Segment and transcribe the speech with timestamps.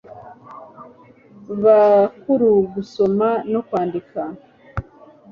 [1.63, 4.21] bakuru gusoma no kwandika